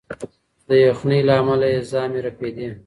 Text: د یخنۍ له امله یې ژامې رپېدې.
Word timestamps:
د 0.67 0.69
یخنۍ 0.87 1.19
له 1.27 1.33
امله 1.41 1.67
یې 1.73 1.79
ژامې 1.89 2.19
رپېدې. 2.27 2.67